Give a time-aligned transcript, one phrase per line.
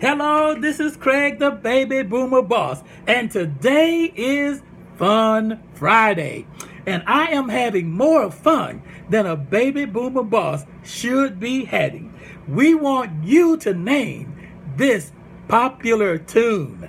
[0.00, 4.62] Hello, this is Craig, the baby boomer boss, and today is
[4.96, 6.46] Fun Friday.
[6.86, 8.80] And I am having more fun
[9.10, 12.14] than a baby boomer boss should be having.
[12.46, 14.36] We want you to name
[14.76, 15.10] this
[15.48, 16.88] popular tune.